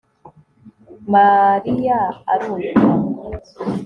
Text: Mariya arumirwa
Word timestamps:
Mariya 1.13 1.99
arumirwa 2.33 2.81